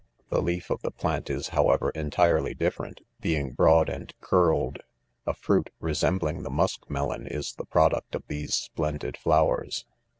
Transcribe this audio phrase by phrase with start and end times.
[0.29, 4.79] The leaf of the plant is, however, entirely different, being broad and curled.
[5.27, 9.15] 'A fruit, re 3 sembling the musk melon, is the product of these splen^ did
[9.15, 9.85] flowers.